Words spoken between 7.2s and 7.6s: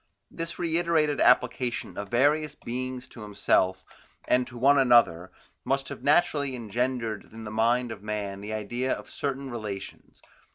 in the